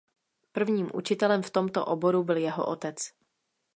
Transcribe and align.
Prvním 0.51 0.89
učitelem 0.93 1.41
v 1.41 1.49
tomto 1.49 1.85
oboru 1.85 2.23
byl 2.23 2.37
jeho 2.37 2.65
otec. 2.67 2.95